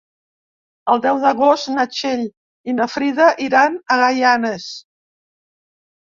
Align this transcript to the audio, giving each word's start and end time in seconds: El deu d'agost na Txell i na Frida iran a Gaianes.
El 0.91 1.01
deu 1.01 1.17
d'agost 1.25 1.67
na 1.73 1.83
Txell 1.91 2.23
i 2.73 2.73
na 2.77 2.87
Frida 2.93 3.27
iran 3.49 3.75
a 3.75 3.99
Gaianes. 4.05 4.65